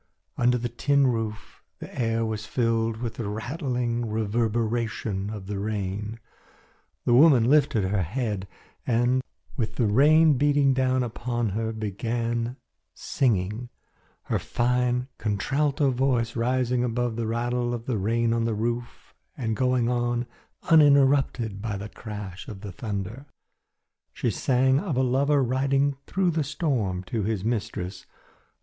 [0.35, 6.17] Under the tin roof, the air was filled with the rattling reverberation of the rain.
[7.05, 8.47] The woman lifted her head
[8.87, 9.21] and,
[9.57, 12.55] with the rain beating down upon her, began
[12.95, 13.69] singing,
[14.23, 19.55] her fine contralto voice rising above the rattle of the rain on the roof and
[19.55, 20.25] going on
[20.71, 23.27] uninterrupted by the crash of the thunder.
[24.13, 28.07] She sang of a lover riding through the storm to his mistress.